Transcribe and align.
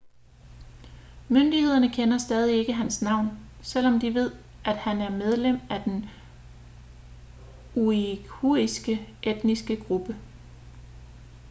myndighederne 1.29 1.93
kender 1.93 2.17
stadig 2.17 2.57
ikke 2.57 2.73
hans 2.73 3.01
navn 3.01 3.27
selvom 3.61 3.99
de 3.99 4.13
ved 4.13 4.31
at 4.65 4.77
han 4.77 5.01
er 5.01 5.09
medlem 5.09 5.59
af 5.69 5.83
den 5.83 6.09
uighuriske 7.75 9.15
etniske 9.23 9.83
gruppe 9.87 10.15